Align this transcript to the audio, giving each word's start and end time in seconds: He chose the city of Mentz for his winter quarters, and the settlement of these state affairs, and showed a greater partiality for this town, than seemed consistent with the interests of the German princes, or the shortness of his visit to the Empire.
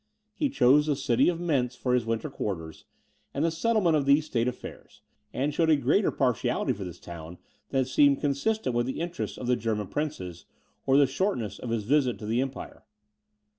He 0.33 0.49
chose 0.49 0.87
the 0.87 0.95
city 0.95 1.29
of 1.29 1.39
Mentz 1.39 1.75
for 1.77 1.93
his 1.93 2.07
winter 2.07 2.31
quarters, 2.31 2.85
and 3.35 3.45
the 3.45 3.51
settlement 3.51 3.95
of 3.95 4.07
these 4.07 4.25
state 4.25 4.47
affairs, 4.47 5.01
and 5.31 5.53
showed 5.53 5.69
a 5.69 5.75
greater 5.75 6.09
partiality 6.09 6.73
for 6.73 6.83
this 6.83 6.99
town, 6.99 7.37
than 7.69 7.85
seemed 7.85 8.19
consistent 8.19 8.73
with 8.75 8.87
the 8.87 8.99
interests 8.99 9.37
of 9.37 9.45
the 9.45 9.55
German 9.55 9.89
princes, 9.89 10.45
or 10.87 10.97
the 10.97 11.05
shortness 11.05 11.59
of 11.59 11.69
his 11.69 11.83
visit 11.83 12.17
to 12.17 12.25
the 12.25 12.41
Empire. 12.41 12.83